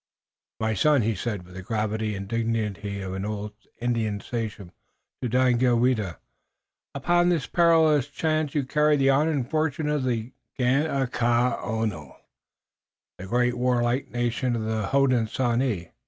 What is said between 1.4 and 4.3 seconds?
with the gravity and dignity of an old Indian